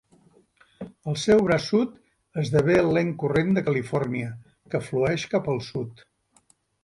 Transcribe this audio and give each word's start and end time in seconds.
El 1.11 1.17
seu 1.23 1.41
braç 1.47 1.67
sud 1.73 1.91
esdevé 2.45 2.77
el 2.85 2.89
lent 2.97 3.11
corrent 3.23 3.53
de 3.57 3.63
Califòrnia, 3.69 4.31
que 4.75 4.83
flueix 4.87 5.27
cap 5.35 5.51
al 5.55 5.63
sud. 5.69 6.05